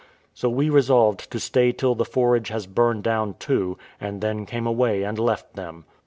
[0.33, 4.65] So we resolved to stay till the forage has burned down too, and then came
[4.65, 5.85] away and left them.